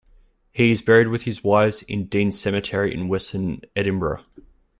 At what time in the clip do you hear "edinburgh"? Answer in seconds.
3.75-4.23